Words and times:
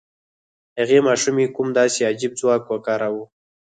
هغې 0.79 0.99
ماشومې 1.07 1.45
کوم 1.55 1.67
داسې 1.79 1.99
عجيب 2.09 2.31
ځواک 2.39 2.63
وکاراوه؟ 2.67 3.25